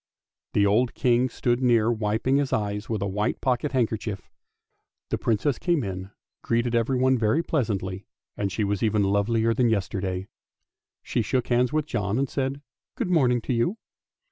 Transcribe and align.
The 0.53 0.65
old 0.65 0.95
King 0.95 1.29
stood 1.29 1.61
near 1.61 1.91
wiping 1.91 2.37
his 2.37 2.51
eyes 2.51 2.89
with 2.89 3.03
a 3.03 3.07
white 3.07 3.39
pocket 3.39 3.71
handkerchief. 3.71 4.21
Then 4.21 4.29
the 5.11 5.17
Princess 5.19 5.59
came 5.59 5.83
in, 5.83 6.09
greeting 6.41 6.73
everyone 6.73 7.19
very 7.19 7.43
pleasantly, 7.43 8.07
and 8.35 8.51
she 8.51 8.63
was 8.63 8.81
even 8.81 9.03
lovelier 9.03 9.53
than 9.53 9.69
yesterday. 9.69 10.27
She 11.03 11.21
shook 11.21 11.49
hands 11.49 11.71
with 11.71 11.85
John 11.85 12.17
and 12.17 12.27
said," 12.27 12.63
Good 12.97 13.11
morning 13.11 13.41
to 13.41 13.53
you." 13.53 13.77